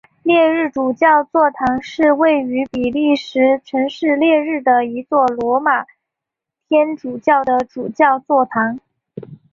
[0.23, 5.85] 列日主教座堂是位于比利时城市列日的一座罗马
[6.67, 8.79] 天主教的主教座堂。